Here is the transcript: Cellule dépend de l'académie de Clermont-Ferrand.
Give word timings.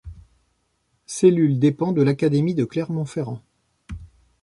Cellule 1.05 1.59
dépend 1.59 1.91
de 1.91 2.01
l'académie 2.01 2.55
de 2.55 2.65
Clermont-Ferrand. 2.65 3.43